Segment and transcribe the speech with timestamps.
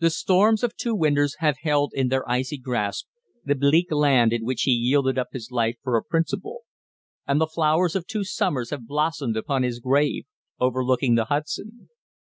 [0.00, 3.06] The storms of two winters have held in their icy grasp
[3.44, 6.62] the bleak land in which he yielded up his life for a principle,
[7.24, 10.24] and the flowers of two summers have blossomed upon his grave,
[10.58, 11.88] overlooking the Hudson.